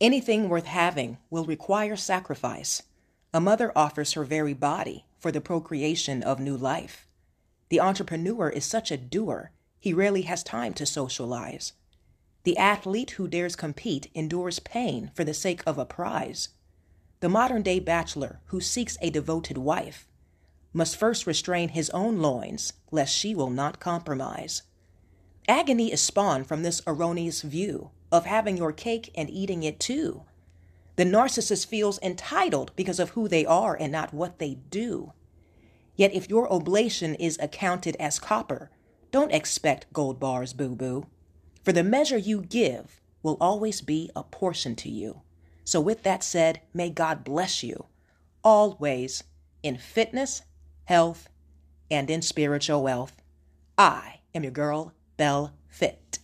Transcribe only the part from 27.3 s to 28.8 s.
view of having your